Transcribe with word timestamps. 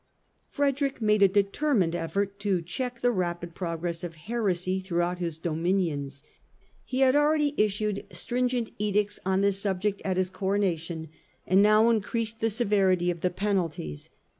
Frederick 0.49 0.99
made 0.99 1.21
a 1.21 1.27
determined 1.27 1.93
effort 1.93 2.39
to 2.39 2.63
check 2.63 3.01
the 3.01 3.11
rapid 3.11 3.53
progress 3.53 4.03
of 4.03 4.15
heresy 4.15 4.79
throughout 4.79 5.19
his 5.19 5.37
dominions. 5.37 6.23
He 6.83 7.01
had 7.01 7.15
already 7.15 7.53
issued 7.55 8.07
stringent 8.11 8.71
edicts 8.79 9.19
on 9.27 9.41
this 9.41 9.59
subject 9.59 10.01
at 10.03 10.17
his 10.17 10.31
ii2 10.31 10.33
STUPOR 10.33 10.45
MUNDI 10.45 10.47
Coronation 10.69 11.09
and 11.45 11.61
now 11.61 11.91
increased 11.91 12.39
the 12.39 12.49
severity 12.49 13.11
of 13.11 13.21
the 13.21 13.29
penal 13.29 13.69
ties. 13.69 14.09